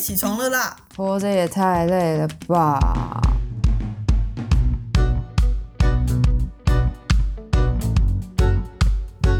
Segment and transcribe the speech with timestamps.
[0.00, 0.74] 起床了啦！
[0.96, 3.20] 活着也太累了吧！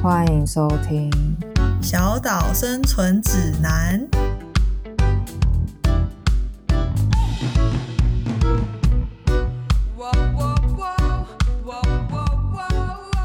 [0.02, 1.10] 欢迎收听
[1.82, 4.06] 《小岛生存指南》。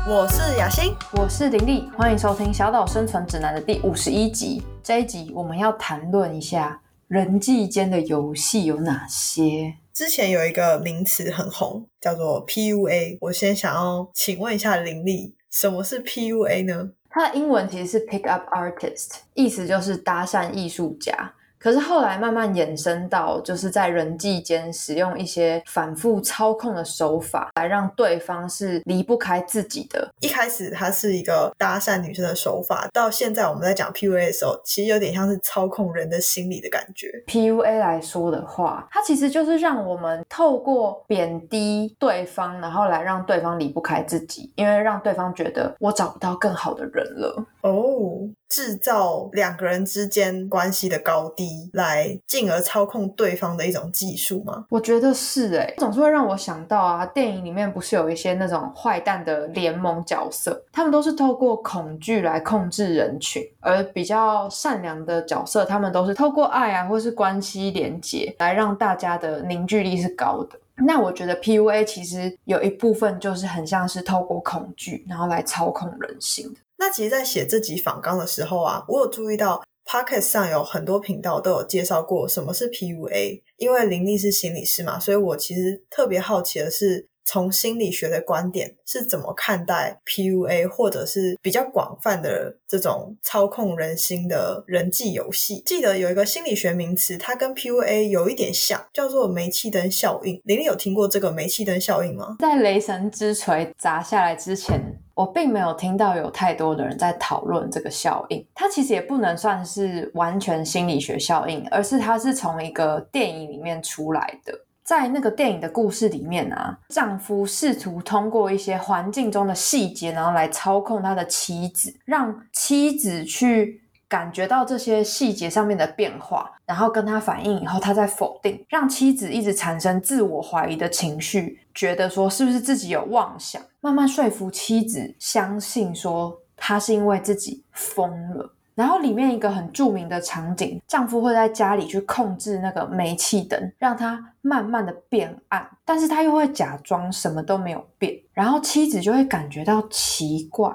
[0.07, 4.63] 我是雅欣，我是林丽，欢迎收听《小岛生存指南》的第五十一集。
[4.81, 9.75] 这一集我们要谈论一下人际间的游戏有哪些。
[9.93, 13.17] 之前有一个名词很红，叫做 PUA。
[13.21, 16.91] 我先想要请问一下林立，什么是 PUA 呢？
[17.09, 21.33] 它的英文其实是 Pick Up Artist，意思就是搭讪艺术家。
[21.59, 30.07] 可是后来慢慢衍生到，就是在人际间使用一些反复操控的手法，来让对方是离不开自己的。
[30.19, 37.11] 一开始它是一个搭讪女生的手法，到现在我们在讲 PUA 的时候，其实有点像是操控人的心理的感觉。
[37.27, 47.45] PUA 来说的话，它其实就是让我们透过贬低对方，然后来让对方离不开自己，因为让对方觉得我找不到更好的人了。
[47.61, 48.29] 哦。
[48.55, 54.65] 制造两个人之间关系的高低，来进而操控对方的一种技术吗？
[54.69, 70.57] 我觉得是诶，总是会让我想到啊，电影里面不是有一些那种坏蛋的联盟角色，他们都是透过恐惧来控制人群，而比较善良的角色，他们都是透过爱啊，或是关系连接来让大家的凝聚力是高的。
[70.77, 76.59] 那我觉得 PUA 其实有一部分就是很像是透过恐惧，然后来操控人心的。
[76.77, 83.41] 那其实，在写这集访纲的时候啊，我有注意到 p o c k e t 上有很多频道都有介绍过什么是 PUA。
[83.57, 95.61] 因为林立是心理师嘛，所以我其实特别好奇的是，从心理学的观点是怎么看待 PUA，或者是比较广泛的这种操控人心的人际游戏。
[95.65, 100.39] 记得有一个心理学名词，它跟 PUA 有一点像，叫做煤气灯效应。
[100.45, 102.37] 玲玲有听过这个煤气灯效应吗？
[102.39, 104.79] 在雷神之锤砸下来之前。
[105.15, 114.53] 我并没有听到有太多的人在讨论这个效应，它其实也不能算是完全心理学效应，而是它是从一个电影里面出来的。
[114.85, 123.81] 在那个电影的故事里面啊，丈夫试图通过一些环境中的细节，然后来操控他的妻子，让妻子去。
[124.07, 138.54] 感觉到这些细节上面的变化，然后跟他反应以后，他再否定，让妻子一直产生自我怀疑的情绪，觉得说是不是自己有妄想，慢慢说服妻子相信说他是因为自己疯了。
[138.75, 150.71] 然后里面一个很著名的场景，丈夫会在家里去控制那个煤气灯，让它慢慢的变暗，但是他又会假装什么都没有变，然后妻子就会感觉到奇怪，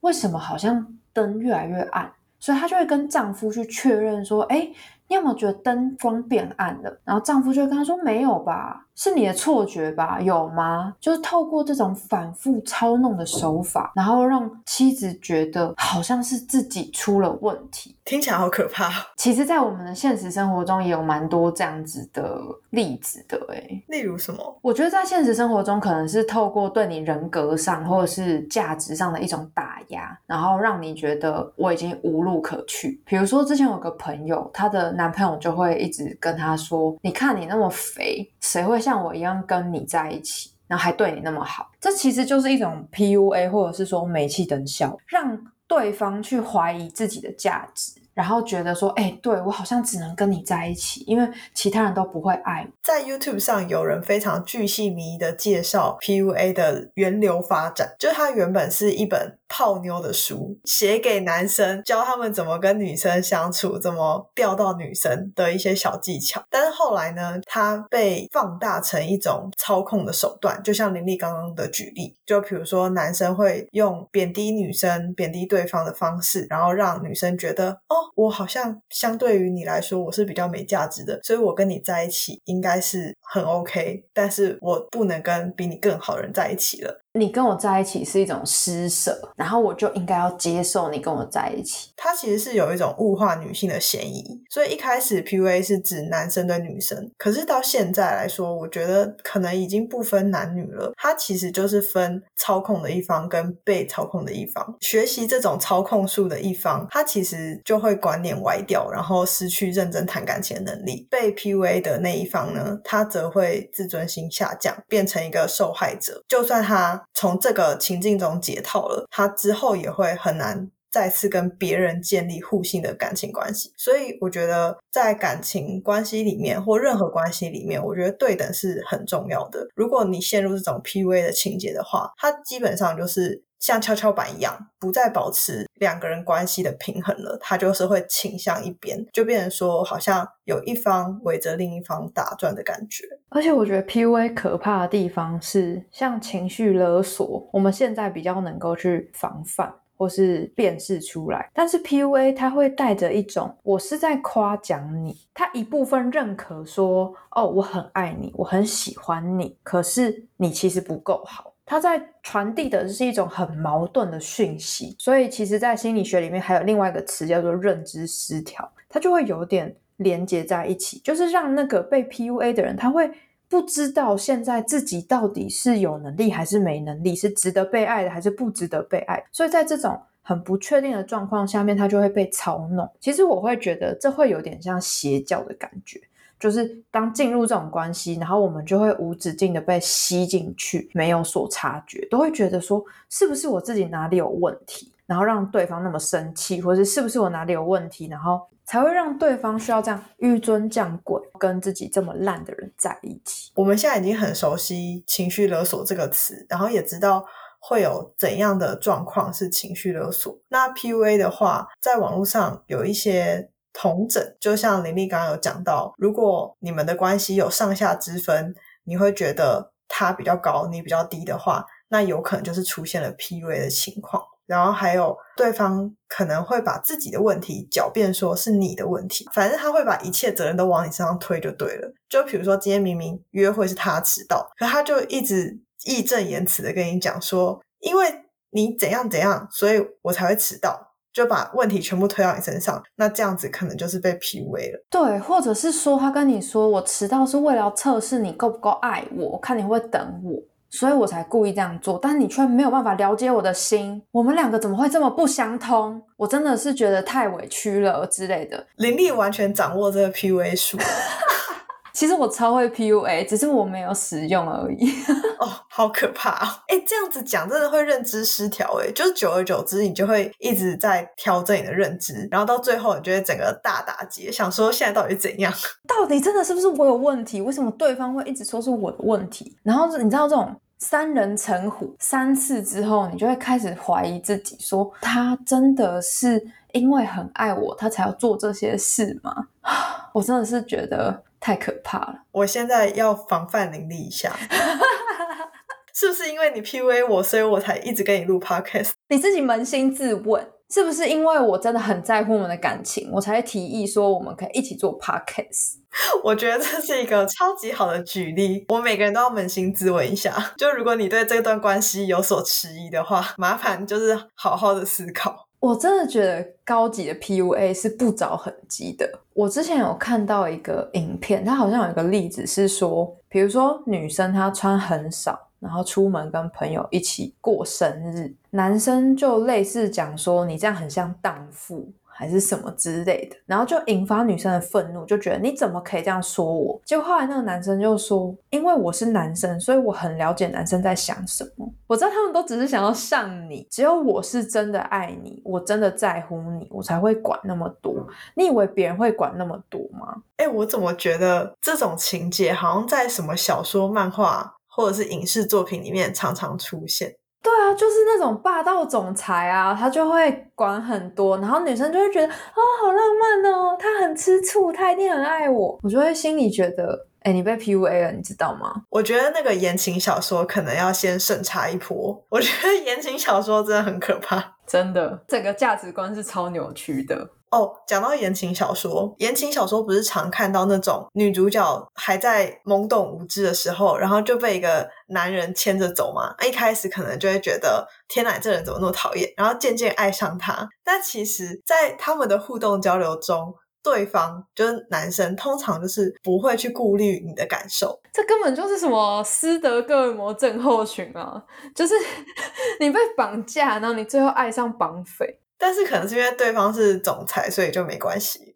[0.00, 2.12] 为什么好像灯越来越暗？
[2.40, 4.68] 所以她就会跟丈夫去确认说：“哎，
[5.08, 10.20] 你有没有觉得灯光变暗了？”然后丈夫就会跟她说：“没有吧。”是你的错觉吧？
[10.20, 10.94] 有吗？
[11.00, 18.90] 就是透过这种反复操弄的手法，然后让妻子觉得好像是自己出了问题，听起来好可怕。
[19.16, 22.38] 其实，在我们的现实生活中也有蛮多这样子的
[22.70, 23.40] 例子的。
[23.50, 24.58] 哎，例如什么？
[24.60, 33.00] 我觉得在现实生活中，可能是透过对你人格上或者是价值上的一种打压，然后让你觉得我已经无路可去。
[33.06, 48.03] 比如说，之前有个朋友，她的男朋友就会一直跟她说：“你看你那么肥，谁会？”像我一样跟你在一起，然后还对你那么好，这其实就是一种 PUA，或者是说煤气灯效，让对方去怀疑自己的价值。
[48.14, 52.66] 然后觉得说，哎，对我好像只能跟你在一起，因为其他人都不会爱。
[52.82, 66.42] 在 YouTube 上有人非常巨细靡遗的介绍 PUA 的源流发展，就它原本是一本泡妞的书，写给男生教他们怎么跟女生相处，怎么钓到女生的一些小技巧。
[66.48, 78.03] 但是后来呢，它被放大成一种操控的手段，就像林丽刚刚的举例，就比如说男生会用贬低女生、贬低对方的方式，然后让女生觉得哦。
[78.14, 87.03] 我好像相对于你来说，我是比较没价值的，所以我跟你在一起应该是很 OK，但是我不能跟比你更好的人在一起了。
[87.16, 91.90] 你跟我在一起是一种施舍，然后我就应该要接受你跟我在一起。
[91.96, 100.92] 它其实是有一种物化女性的嫌疑，所以一开始 PUA 是指男生对女生，可是到现在来说，我觉得可能已经不分男女了。
[100.96, 104.76] 它其实就是分操控的一方跟被操控的一方。
[104.80, 111.06] 学习这种操控术的一方，他其实就会观念歪掉，然后失去认真谈感情的能力。
[111.08, 116.20] 被 PUA 的那一方呢，他则会自尊心下降，变成一个受害者。
[116.26, 117.03] 就算他。
[117.12, 123.72] 从这个情境中解套了，他之后也会很难再次跟别人建立互信的感情关系。
[123.76, 129.66] 所以我觉得在感情关系里面或任何关系里面，我觉得对等是很重要的。
[129.74, 143.04] 如果你陷入这种 PUA 的情节的话，它基本上就是像跷跷板一样，不再保持两个人关系的平衡了，它就是会倾向一边，就变成说好像有一方围着另一方打转的感觉。
[143.30, 149.74] 而且我觉得 PUA 可怕的地方是，像情绪勒索，我们现在比较能够去防范。
[149.96, 173.10] 或是辨识出来，但是 PUA 它会带着一种我是在夸奖你，他一部分认可说哦我很爱你，我很喜欢你，可是你其实不够好，他在传递的是一种很矛盾的讯息，所以其实，在心理学里面还有另外一个词叫做认知失调，它就会有点连接在一起，就是让那个被 PUA 的人他会。
[173.48, 179.24] 不知道现在自己到底是有能力还是没能力，是值得被爱的还是不值得被爱。
[179.30, 182.90] 所以在这种很不确定的状况下面，他就会被操弄。
[182.98, 186.00] 其实我会觉得这会有点像邪教的感觉，
[186.40, 198.40] 就是当进入这种关系，然后我们就会无止境的被吸进去，没有所察觉，都会觉得说是不是我自己哪里有问题，然后让对方那么生气，或者是是不是我哪里有问题，然后。
[198.66, 203.52] 才会让对方需要这样纡尊降贵，跟自己这么烂的人在一起。
[203.56, 207.22] 我们现在已经很熟悉“情绪勒索”这个词，然后也知道
[207.60, 210.34] 会有怎样的状况是情绪勒索。
[210.48, 218.54] 那 PUA 的话，在网络上有一些同整，就像林丽刚刚有讲到，如果你们的关系有上下之分，
[218.84, 224.22] 你会觉得他比较高，你比较低的话，那有可能就是出现了 PUA 的情况。
[224.46, 231.92] 然后还有对方可能会把自己的问题狡辩说是你的问题，反正他会把一切责任都往你身上推就对了。
[232.08, 238.06] 就比如说今天明明约会是他迟到，可他就一直义正言辞的跟你讲说，因为
[238.50, 242.82] 你怎样怎样，所以我才会迟到，就把问题全部推到你身上。
[242.96, 244.84] 那这样子可能就是被 PUA 了。
[244.88, 250.40] 对，或者是说他跟你说我迟到是为了测试你够不够爱我，看你会等我。
[250.74, 254.02] 所以我才故意这样做，但你却没有办法了解我的心。
[254.10, 256.02] 我们两个怎么会这么不相通？
[256.16, 258.66] 我真的是觉得太委屈了之类的。
[258.78, 260.76] 林立完全掌握这个 PUA 术。
[261.94, 264.90] 其实我超会 PUA，只是我没有使用而已。
[265.38, 266.48] 哦，好可怕哦！
[266.66, 275.52] 哎，这样子讲真的会认知失调哎，就是久而久之，你就会一直在调整你的认知，然后到最后，你就会整个大打击，想说现在到底怎样？
[275.86, 277.40] 到底真的是不是我有问题？
[277.40, 279.56] 为什么对方会一直说是我的问题？
[279.62, 289.48] 然后你知道这种三人成虎三次之后，你就会开始怀疑自己，说他真的是因为很爱我，他才要做这些事吗？
[290.12, 291.22] 我真的是觉得。
[291.40, 292.22] 太可怕了！
[292.32, 294.32] 我现在要防范林立一下，
[295.92, 298.92] 是不是因为你 PUA 我，所以我才一直跟你录 Podcast？
[299.10, 300.42] 你自己扪心自问，
[300.74, 305.76] 是不是因为我真的很在乎我们的感情，我才提议说我们可以一起做 Podcast？
[306.24, 310.34] 我觉得这是一个超级好的举例，我每个人都要扪心自问一下。
[310.58, 315.46] 就如果你对这段关系有所迟疑的话，麻烦就是好好的思考。
[315.60, 319.08] 我真的觉得高级的 PUA 是不着痕迹的。
[319.32, 331.90] 我之前有看到一个影片，它好像有一个例子是说，比如说女生她穿很少，然后出门跟朋友一起过生日，男生就类似讲说，你这样很像荡妇。
[332.16, 336.80] 还是什么之类的，然后就引发女生的愤怒，就觉得你怎么可以这样说我？
[336.84, 341.68] 结果后来那个男生就说：“因为我是男生，所以我很了解男生在想什么。
[341.88, 348.06] 我知道他们都只是想要上你，只有我是真的爱你，我真的在乎你，我才会管那么多。
[348.36, 357.14] 你以为别人会管那么多吗？”哎，我怎么觉得这种情节好像在什么小说、漫画或者是影视作品里面常常出现？
[357.42, 368.72] 对啊，就是那种霸道总裁啊，他就会管很多，然后女生就会觉得啊，好浪漫哦，他很吃醋，他一定很爱我，我就会心里觉得，哎，你被 PUA 了，你知道吗？
[368.88, 377.28] 我觉得那个言情小说可能要先审查一波，我觉得言情小说真的很可怕，真的，整个价值观是超扭曲的。
[377.50, 386.34] 哦，讲到言情小说，言情小说不是常看到那种女主角还在懵懂无知的时候，然后就被一个男人牵着走吗？
[386.44, 390.68] 一开始可能就会觉得天哪，这人怎么那么讨厌，然后渐渐爱上他。
[390.82, 398.00] 但其实，在他们的互动交流中，对方就是男生，通常就是不会去顾虑你的感受。
[398.12, 401.40] 这根本就是什么斯德哥尔摩症候群啊！
[401.74, 401.94] 就是
[402.80, 405.38] 你被绑架，然后你最后爱上绑匪。
[405.58, 408.54] 但是可能是因为对方是总裁，所以就没关系。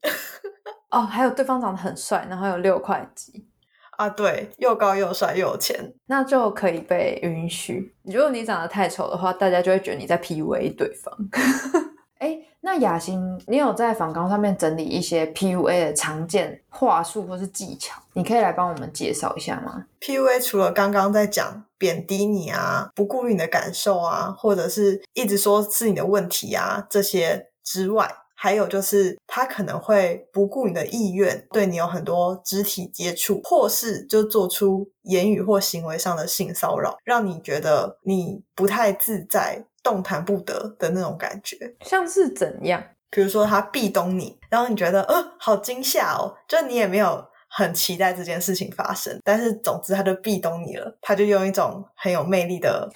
[0.91, 3.47] 哦，还有对方长得很帅，然后有六块肌
[3.97, 7.95] 啊，对，又高又帅又有钱，那就可以被允许。
[8.05, 11.15] 如果你长得太丑的话，大家就会觉得你在 PUA 对方。
[12.19, 12.39] 哎，
[12.71, 17.99] 那雅欣，你有在访纲上面整理一些 PUA 的常见话术或是技巧？
[18.13, 39.65] 你可以来帮我们介绍一下吗？PUA 除了刚刚在讲贬低你啊，不顾你的感受啊，或者是一直说是你的问题啊这些之外，还有就是他可能会不顾你的意愿，对你有很多肢体接触，或是就做出言语或行为上的性骚扰，让你觉得你不太自在。
[39.89, 42.83] 动弹不得的那种感觉，像是怎样？
[43.11, 52.87] 比如说他壁咚你，然后你觉得呃好惊吓哦，就你也没有很期待这件事情发生，但是总之他就壁咚你了，他就用一种很有魅力的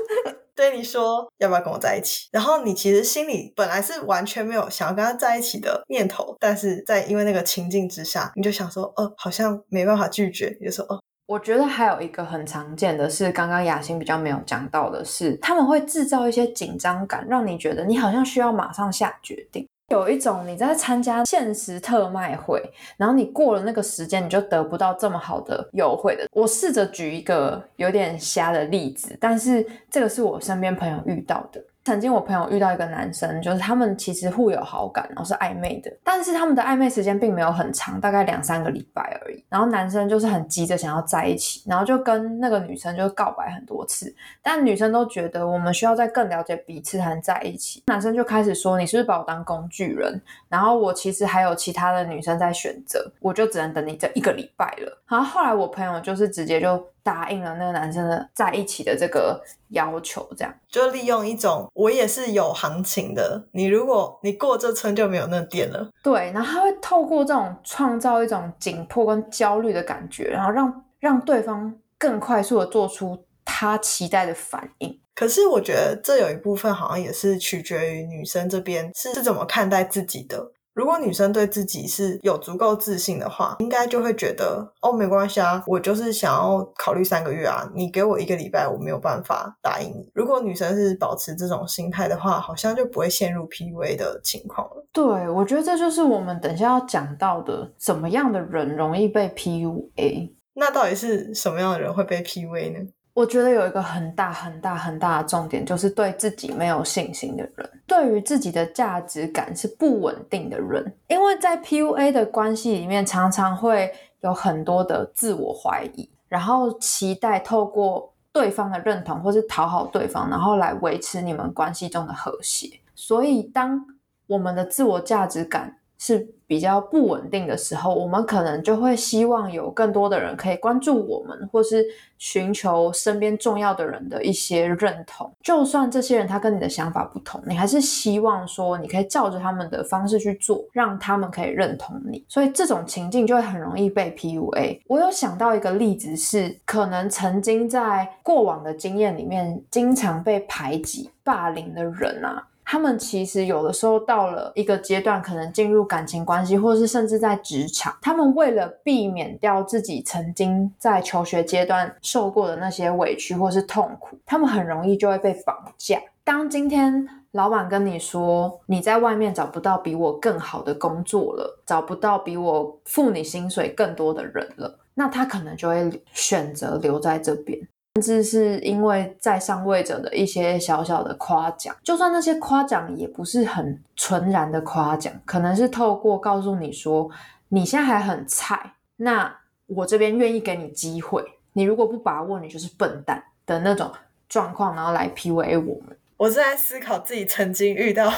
[0.56, 10.98] 对你说要不要跟我在一起，然后你其实心里本来是完全没有想要跟他在一起的念头，但是在因为那个情境之下，你就想说呃好像没办法拒绝，你就说哦。
[11.28, 19.68] 我觉得还有一个很常见的是，刚刚雅欣比较没有讲到的是，他们会制造一些紧张感，让你觉得你好像需要马上下决定。
[19.90, 22.62] 有一种你在参加限时特卖会，
[22.96, 26.26] 然后你过了那个时间，你就得不到这么好的优惠的。
[26.32, 31.62] 我试着举一个有点瞎的例子，但是这个是我身边朋友遇到的。
[31.88, 39.42] 曾经我朋友遇到一个男生，就是他们其实互有好感，然后是暧昧的，但是他们的暧昧时间并没有很长，大概两三个礼拜而已。
[39.48, 47.82] 然后男生就是很急着想要在一起，然后就跟那个女生就告白很多次，但女生都觉得我们需要再更了解彼此才能在一起。
[47.86, 50.20] 男生就开始说：“你是不是把我当工具人？
[50.50, 56.86] 然后我其实还有其他的女生在选择，我就只能等你这一个礼拜了。”然后后来我朋友就是直接就。
[57.08, 65.88] 答应了那个男生的在一起的这个要求，这样就利用一种我也是有行情的，你如果你过这村就没有那店了。
[66.02, 75.00] 对，然后他会透过这种创造一种紧迫跟焦虑的感觉，然后让让对方更快速的做出他期待的反应。
[75.14, 80.52] 可是我觉得这有一部分好像也是取决于女生这边是是怎么看待自己的。
[80.78, 90.08] 如果女生对自己是有足够自信的话，应该就会觉得哦，没关系啊，我就是想要考虑三个月啊，你给我一个礼拜，我没有办法答应你。
[90.14, 94.86] 如果女生是保持这种心态的话，好像就不会陷入 PUA 的情况了。
[94.92, 100.30] 对，我觉得这就是我们等下要讲到的，怎么样的人容易被 PUA？
[100.54, 102.88] 那到底是什么样的人会被 PUA 呢？
[103.18, 110.94] 我觉得有一个很大很大很大的重点，就是对自己没有信心的人，对于自己的价值感是不稳定的人。
[111.08, 122.70] 因为在 PUA 的关系里面，常常会有很多的自我怀疑，然后期待透过对方的认同或是讨好对方，然后来维持你们关系中的和谐。
[122.94, 123.84] 所以，当
[124.28, 131.84] 我们的自我价值感是比较不稳定的时候，我们可能就会希望有更多的人可以关注我们，或是
[132.16, 135.30] 寻求身边重要的人的一些认同。
[135.42, 142.24] 就算这些人他跟你的想法不同，你还是希望说你可以照着他们的方式去做，让他们可以认同你。
[142.28, 144.80] 所以这种情境就会很容易被 PUA。
[144.86, 152.46] 我有想到一个例子，是可能曾经在过往的经验里面，经常被排挤、霸凌的人啊。
[152.70, 165.98] 他们其实有的时候到了一个阶段，可能进入感情关系，或者是甚至在职场，他们为了避免掉自己曾经在求学阶段受过的那些委屈或是痛苦，他们很容易就会被绑架。
[166.22, 177.58] 当今天老板跟你说你在外面找不到比我更好的工作了，找不到比我付你薪水更多的人了，那他可能就会选择留在这边。
[177.94, 187.10] 甚至是因为在上位者的一些小小的夸奖，就算那些夸奖也不是很纯然的夸奖，可能是透过告诉你说
[187.48, 189.34] 你现在还很菜，那
[189.66, 193.90] 我这边愿意给你机会，你如果不把握，你就是笨蛋的那种
[194.28, 195.96] 状况，然后来 PUA 我们。
[196.16, 198.12] 我是在思考自己曾经遇到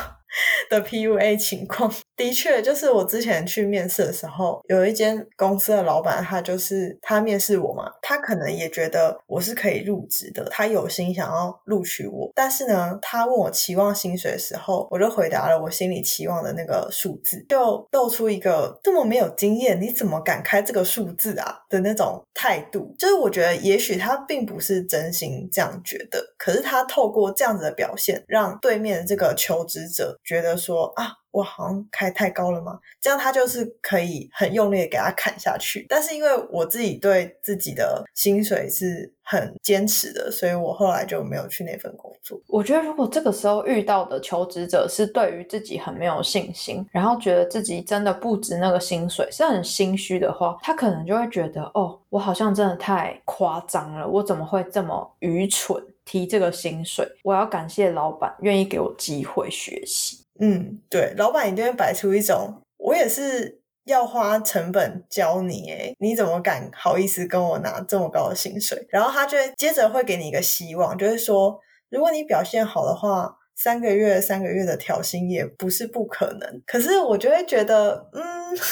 [0.69, 1.91] 的 PUA 情况。
[2.21, 12.31] 的确，就是我之前去面试的时候，有一间公司的老板，他就是他面试我嘛，他可能也觉得我是可以入职的，他有心想要录取我。
[12.35, 22.95] 但是呢，他问我期望薪水的时候，我就回答了我心里期望的那个数字，就露出一个这么没有经验，你怎么敢开这个数字啊的那种态度。
[22.99, 31.13] 就是我觉得，也许他并不是真心这样觉得，可是他透过这样子的表现，让对面的这个求职者觉得说啊。
[31.31, 32.79] 我好像开太高了吗？
[33.01, 35.87] 这样他就是可以很用力的给他砍下去。
[35.89, 42.41] 但是因为我自己对自己的薪水是很坚持的，所以我后来就没有去那份工作。
[42.49, 57.07] 我觉得如果这个时候遇到的求职者是对于自己很没有信心，然后觉得自己真的不值那个薪水，是很心虚的话，他可能就会觉得哦，我好像真的太夸张了，我怎么会这么愚蠢提这个薪水？
[57.23, 60.20] 我要感谢老板愿意给我机会学习。
[60.41, 68.87] 嗯，对，老板一定会摆出一种，我也是要花成本教你，诶你怎么敢好意思跟我拿这么高的薪水？
[68.89, 76.63] 然后他就接着会给你一个希望，就是说，如果你表现好的话，三个月三个月的调薪也不是不可能。
[76.67, 78.23] 可是我就会觉得，嗯，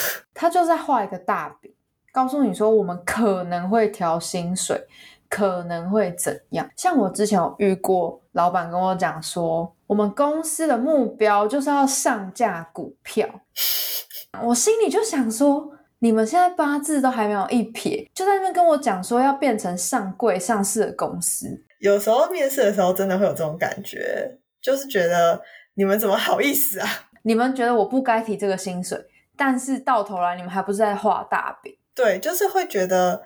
[0.33, 1.73] 他就在画一个大饼，
[2.13, 4.87] 告诉你说我们可能会调薪水。
[5.31, 6.67] 可能会怎样？
[6.75, 13.29] 像我之前有遇过，老板跟我讲说，我们公司的目标就是要上架股票。
[14.45, 21.65] 我心里就想说，你们现在八字都还没有一撇，就在那边跟我讲说要变成上柜上市的公司。
[21.81, 25.43] 有时候面试的时候，真的会有这种感觉，就是觉得
[25.75, 26.89] 你们怎么好意思啊？
[27.25, 28.97] 你们觉得我不该提这个薪水，
[29.37, 31.77] 但是到头来你们还不是在画大饼？
[31.95, 33.23] 对，就是会觉得。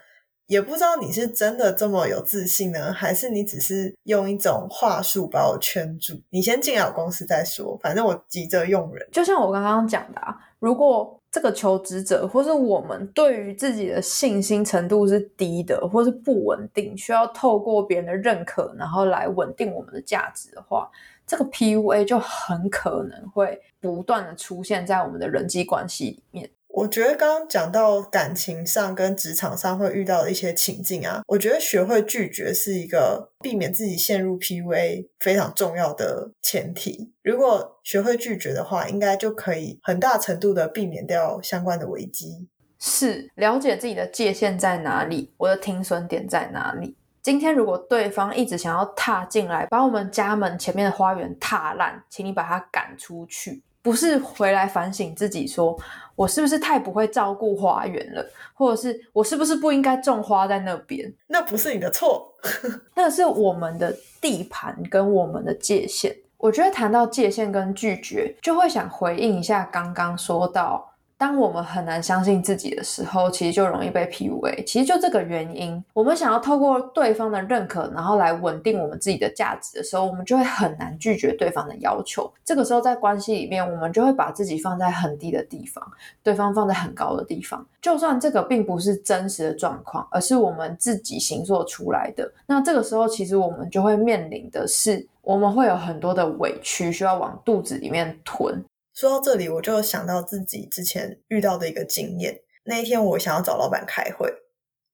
[0.53, 6.21] 也不知道你是真的这么有自信呢，还是你只是用一种话术把我圈住？
[6.29, 9.09] 你先进来我公司再说，反正我急着用人。
[9.11, 20.91] 就像我刚刚讲的啊，如果这个求职者或是我们对于自己的信心程度是低的，或是不稳定，需要透过别人的认可，然后来稳定我们的价值的话，
[21.27, 26.51] 这个 PUA 就很可能会不断的出现在我们的人际关系里面。
[26.75, 37.13] 我觉得刚刚讲到感情上跟职场上会遇到的一些情境啊，我觉得学会拒绝是一个避免自己陷入 PUA 非常重要的前提。
[37.23, 42.49] 如果学会拒绝的话，应该就可以很大程度的避免掉相关的危机。
[42.81, 46.97] 是了解自己的界限在哪里，我的停损点在哪里。
[47.23, 53.63] 今天如果对方一直想要踏进来，把我们家门前面的花园踏烂，请你把他赶出去。
[53.83, 55.77] 不是回来反省自己，说
[56.15, 58.25] 我是不是太不会照顾花园了，
[58.55, 61.13] 或者是我是不是不应该种花在那边？
[61.27, 62.33] 那不是你的错，
[62.95, 66.17] 那是我们的地盘跟我们的界限。
[66.39, 70.92] 我觉得谈到界限跟拒绝，就会想回应一下刚刚说到。
[71.23, 74.65] 当我们很难相信自己的时候，其实就容易被 PUA。
[74.65, 82.29] 其实就这个原因，我们想要透过对方的认可，然后来稳定我们自己的价值的时候，我们就会很难拒绝对方的要求。
[82.45, 85.89] 这个时候在关系里面，我们就会把自己放在很低的地方，
[86.25, 87.65] 对方放在很高的地方。
[87.81, 98.61] 就算这个并不是真实的状况，而是我们自己形塑出来的，那这个时候其实我们就会面临的是，我们会有很多的委屈需要往肚子里面吞。
[98.95, 102.43] 说到这里，我就想到自己之前遇到的一个经验。
[102.65, 104.31] 那一天，我想要找老板开会，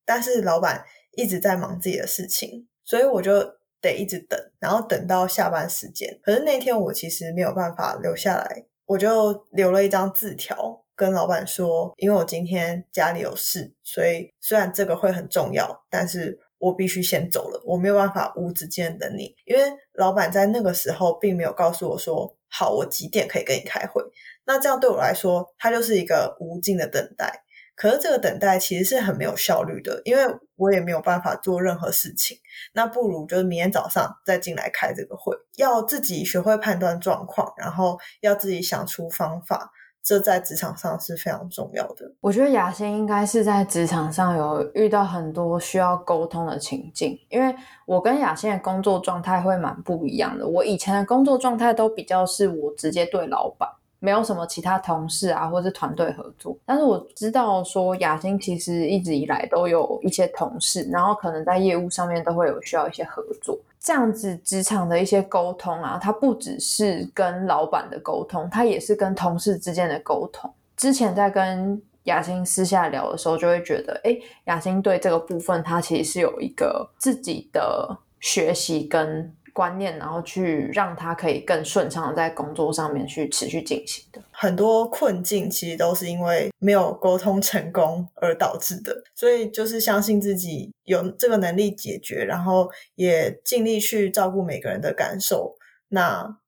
[0.06, 3.32] 但是老板一直在忙自己的事情，所以我就
[3.80, 6.18] 得一直等，然后等到下班时间。
[6.22, 19.62] 可是那天我其实没有办法留下来，我就留了一张字条跟老板说：“因为我今天家里有事，所以虽然这个会很重要，但是我必须先走了，我没有办法无止境等你。”因为
[19.94, 22.37] 老板在那个时候并没有告诉我说。
[22.50, 24.02] 好，我几点可以跟你开会？
[24.44, 27.44] 那这样对我来说，它就是一个无尽的等待。
[27.76, 30.24] 可是这个等待其实是很没有效率的，因为
[30.56, 32.36] 我也没有办法做任何事情。
[32.72, 39.70] 那不如就是明天早上再进来开这个会，要自己学会判断状况，然后要自己想出方法。
[40.08, 42.10] 这在职场上是非常重要的。
[42.22, 50.48] 我觉得雅欣应该是在职场上有遇到很多需要沟通的情境，因为我跟雅欣的工作状态会蛮不一样的。
[50.48, 53.68] 我以前的工作状态都比较是我直接对老板，
[53.98, 56.56] 没有什么其他同事啊，或是团队合作。
[56.64, 63.58] 但是我知道说雅欣其实一直以来都有一些同事，然后可能在业务上面都会有需要一些合作。
[63.80, 70.52] 这样子职场的一些沟通啊，它不只是跟老板的沟通，它也是跟同事之间的沟通。
[70.76, 79.34] 之前在跟雅欣私下聊的时候，就会觉得，哎，雅欣对这个部分，他其实是有一个自己的学习跟。
[79.58, 84.22] 观念，然后去让他可以更顺畅的在工作上面去持续进行的。
[84.30, 95.56] 很多困境其实都是因为没有沟通成功而导致的，所以就是相信自己有这个能力解决，然后也尽力去照顾每个人的感受，
[95.88, 96.38] 那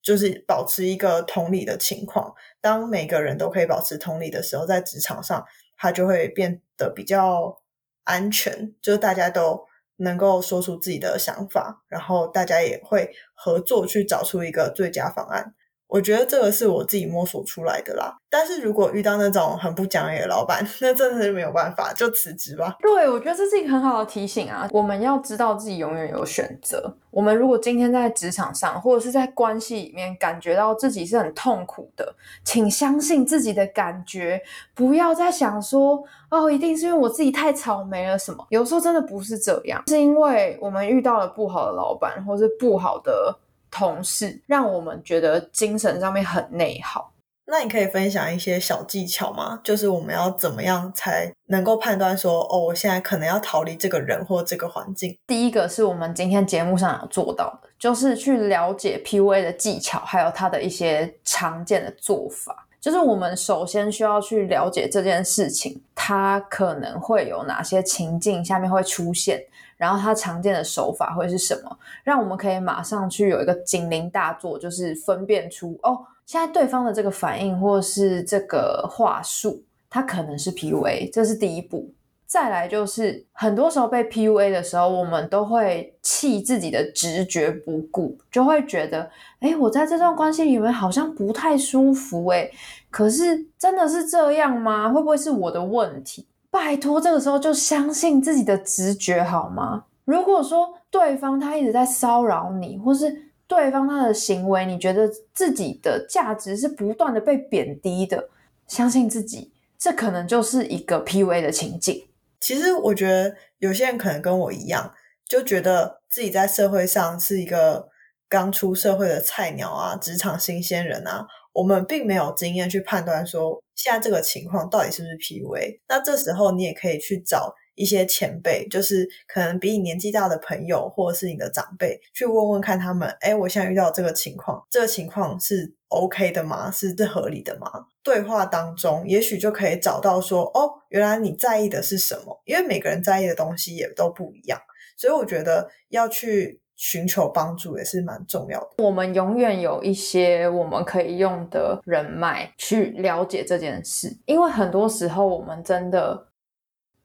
[0.00, 2.32] 就是保持一个同理的情况。
[2.60, 5.44] 当每个人都可以保持同理的时候，在职场上，
[5.76, 7.60] 他就会变得比较
[8.04, 9.68] 安全，就是大家都。
[10.00, 15.54] 能够说出自己的想法，然后大家也会合作去找出一个最佳方案。
[15.90, 18.16] 我觉得这个是我自己摸索出来的啦。
[18.30, 22.76] 但是如果遇到那种很不讲理的老板， 那真的是没有办法，就辞职吧。
[22.80, 24.68] 对，我觉得这是一个很好的提醒啊。
[24.72, 26.94] 我们要知道自己永远有选择。
[27.10, 34.40] 我们如果今天在职场上或者是在关系里面感觉到自己是很痛苦的，请相信自己的感觉，
[34.74, 36.00] 不要再想说
[36.30, 38.46] 哦，一定是因为我自己太草莓了什么。
[38.50, 43.36] 有时候真的不是这样，是因为我们遇到了不好的老板，或是不好的。
[43.70, 47.12] 同事，让我们觉得精神上面很内耗。
[47.46, 49.60] 那你可以分享一些小技巧吗？
[49.64, 55.18] 就是我们要怎么样才能够判断说，哦，我现在可能要逃离这个人或这个环境。
[55.26, 62.68] 第一个是我们今天节目上有做到的，就是去了解 PUA 的技巧，还有它的一些常见的做法。
[62.80, 69.38] 就是我们首先需要去了解这件事情，它可能会有哪些情境下面会出现，
[69.76, 76.00] 然后它常见的手法会是什么，让我们可以马上去有一个警铃大作，就是分辨出哦。
[76.24, 81.92] 现在对方的这个反应或是这个话术，它可能是 PUA，这是第一步。
[82.26, 89.10] 再来就是很多时候被 PUA 的时候，我们都会弃自己的直觉不顾，就会觉得，
[89.40, 92.48] 哎，我在这段关系里面好像不太舒服，哎，
[92.90, 94.90] 可是真的是这样吗？
[94.90, 96.26] 会不会是我的问题？
[96.50, 99.84] 拜托，这个时候就相信自己的直觉好吗？
[100.04, 108.28] 如果说对方他一直在骚扰你，或是对方他的行为，你觉得自己的价值是不断的被贬低的，
[108.66, 112.08] 相信自己，这可能就是一个 PUA 的情境。
[112.40, 114.92] 其实我觉得有些人可能跟我一样，
[115.28, 117.88] 就觉得自己在社会上是一个
[118.28, 125.80] 刚出社会的菜鸟啊，职场新鲜人啊，我们并没有经验去判断说现在这个情况到底是不是 PUA。
[125.88, 127.54] 那这时候你也可以去找。
[127.76, 136.70] 一些前辈，就是可能比你年纪大的朋友，或者是你的长辈，去问问看他们，哎，我现在遇到这个情况，这个情况是 OK 的吗？
[136.70, 137.70] 是这合理的吗？
[138.02, 142.42] 对话当中，也许就可以找到说，哦，原来你在意的是什么？
[142.44, 144.60] 因为每个人在意的东西也都不一样，
[144.98, 148.70] 所以我觉得要去寻求帮助也是蛮重要的。
[148.78, 156.26] 我们永远有一些我们可以用的人脉去了解这件事，因为很多时候我们真的。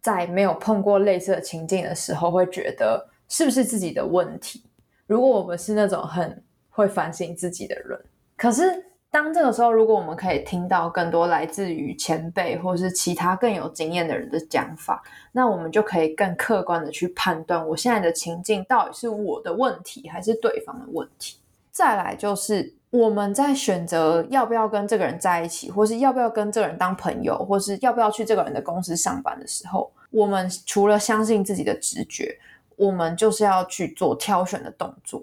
[0.02, 4.64] 在没有碰过类似的情境的时候，会觉得是不是自己的问题？
[5.08, 8.00] 如果我们是那种很会反省自己的人，
[8.38, 8.85] 可是
[9.15, 15.01] 当这个时候，如果我们可以听到更多来自于前辈或是其他更有经验的人的讲法，
[15.32, 21.38] 那我们就可以更客观的去判断我现在的情境到底是我的问题还是对方的问题。
[21.71, 22.73] 再来就是。
[22.91, 32.39] 我们在选择要不要跟这个人在一起，或是要不要跟这个人当朋友，或是要不要去这个人的公司上班的时候，我们除了相信自己的直觉，
[32.78, 35.21] 我们就是要去做挑选的动作。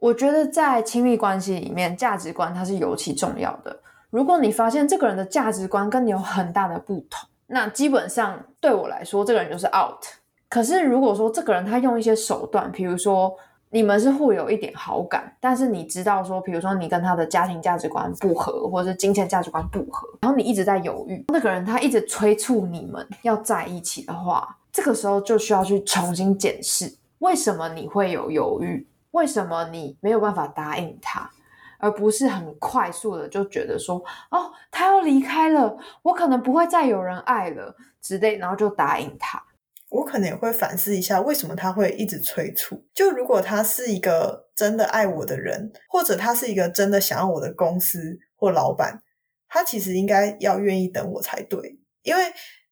[0.00, 3.76] 我觉得在亲密关系里面，价值观它是尤其重要的。
[4.10, 10.04] 如果你发现这个人的价值观跟你有很大的不同，那基本上对我来说，这个人就是 out。
[10.48, 13.34] 可是如果说这个人他用一些手段，比如说。
[13.68, 31.30] 你们是互有一点好感，但是你知道说，比如说你跟他的家庭价值观不合，或者是金钱价值观不合，然后你一直在犹豫，那个人他一直催促你们要在一起的话，这个时候就需要去重新检视，为什么你会有犹豫，为什么你没有办法答应他，
[31.78, 33.96] 而不是很快速的就觉得说，
[34.30, 39.42] 哦，他要离开了，我可能不会再有人爱了之类，然后就答应他。
[39.88, 42.84] 我可能也会反思一下，为什么他会一直催促？
[42.92, 49.00] 就如果他是一个真的爱我的人，或者他是一个真的想要我的公司或老板，
[49.48, 51.78] 他其实应该要愿意等我才对。
[52.02, 52.20] 因为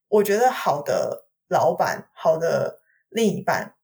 [0.09, 3.75] 我觉得好的老板、好的另一半，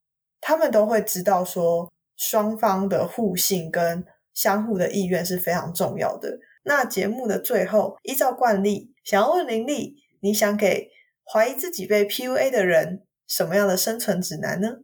[0.42, 1.90] 他们都会知道说
[2.22, 6.38] 双方的互信跟相互的意愿是非常重要的。
[6.64, 10.92] 那节目的最后，依照惯例，想要问林丽，你想给
[11.26, 13.02] 怀疑自己被 PUA 的人？
[13.28, 14.82] 什么样的生存指南呢？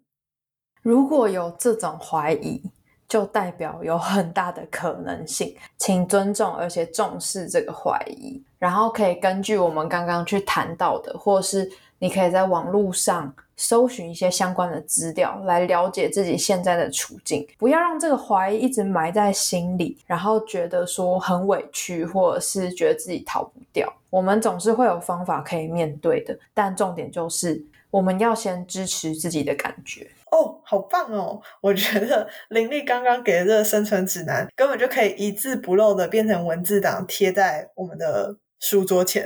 [0.82, 2.64] 如果有这种怀疑，
[3.08, 17.48] 就代表有很大的可能性，请尊重而且重视这个怀疑，然后可以根据我们刚刚去谈到的，或是你可以在网络上搜寻一些相关的资料，来了解自己现在的处境。
[17.58, 23.92] 不要让这个怀疑一直埋在心里，然后觉得说很委屈，或者是觉得自己逃不掉。
[24.10, 27.64] 我们总是会有方法可以面对的，但重点就是。
[27.90, 31.42] 我们要先支持自己的感觉哦，好棒哦！
[31.62, 39.26] 我觉得林丽刚刚给的这个生存指南，根本就可以一字不漏的变成文字档贴在我们的书桌前。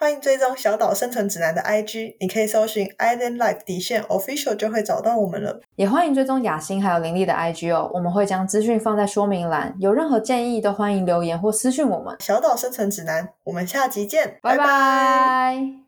[0.00, 5.60] 欢迎追踪小岛生存指南的 IG，你可以搜寻 Island Life 底线 Official 就会找到我们了。
[5.74, 12.16] 也欢迎追踪雅欣还有林丽的 IG 哦，我们会将资讯放在说明栏，有任何建议都欢迎留言或私讯我们。
[12.20, 15.87] 小岛生存指南，我们下集见，拜拜。